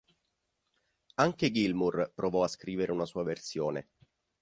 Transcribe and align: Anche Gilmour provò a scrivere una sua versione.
Anche 1.17 1.51
Gilmour 1.51 2.11
provò 2.15 2.43
a 2.43 2.47
scrivere 2.47 2.91
una 2.91 3.05
sua 3.05 3.21
versione. 3.21 3.89